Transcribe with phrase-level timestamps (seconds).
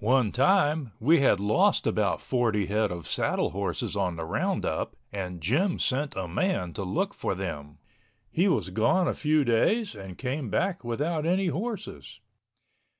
[0.00, 5.40] One time we had lost about forty head of saddle horses on the roundup and
[5.40, 7.78] Jim sent a man to look for them.
[8.32, 12.18] He was gone a few days and came back without any horses.